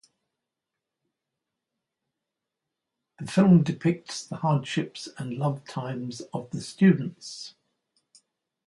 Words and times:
This 3.19 3.29
film 3.29 3.61
depicts 3.61 4.25
the 4.25 4.37
hardships 4.37 5.07
and 5.19 5.37
love 5.37 5.63
times 5.63 6.21
of 6.33 6.49
the 6.49 6.61
students. 6.61 7.53